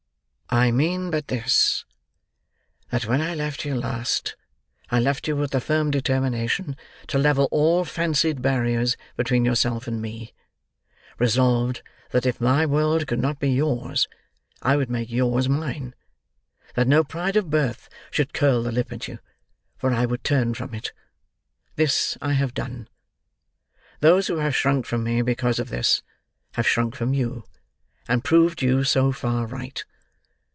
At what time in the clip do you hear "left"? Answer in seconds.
3.33-3.63, 4.99-5.25